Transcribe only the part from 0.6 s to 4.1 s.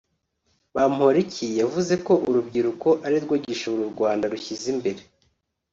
Bamporiki yavuze ko urubyiruko ari rwo gishoro u